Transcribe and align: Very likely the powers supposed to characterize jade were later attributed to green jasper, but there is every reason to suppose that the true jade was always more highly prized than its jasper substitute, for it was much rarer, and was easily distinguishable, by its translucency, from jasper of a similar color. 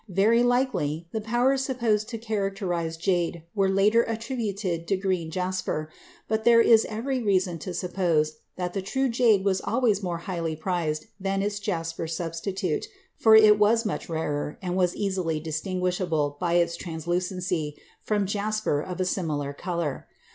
Very 0.09 0.41
likely 0.41 1.07
the 1.11 1.21
powers 1.21 1.63
supposed 1.63 2.09
to 2.09 2.17
characterize 2.17 2.97
jade 2.97 3.43
were 3.53 3.69
later 3.69 4.01
attributed 4.01 4.87
to 4.87 4.97
green 4.97 5.29
jasper, 5.29 5.91
but 6.27 6.43
there 6.43 6.59
is 6.59 6.85
every 6.89 7.21
reason 7.21 7.59
to 7.59 7.71
suppose 7.71 8.37
that 8.55 8.73
the 8.73 8.81
true 8.81 9.09
jade 9.09 9.45
was 9.45 9.61
always 9.61 10.01
more 10.01 10.17
highly 10.17 10.55
prized 10.55 11.05
than 11.19 11.43
its 11.43 11.59
jasper 11.59 12.07
substitute, 12.07 12.87
for 13.15 13.35
it 13.35 13.59
was 13.59 13.85
much 13.85 14.09
rarer, 14.09 14.57
and 14.59 14.75
was 14.75 14.95
easily 14.95 15.39
distinguishable, 15.39 16.35
by 16.39 16.53
its 16.53 16.75
translucency, 16.75 17.77
from 18.01 18.25
jasper 18.25 18.81
of 18.81 18.99
a 18.99 19.05
similar 19.05 19.53
color. 19.53 20.07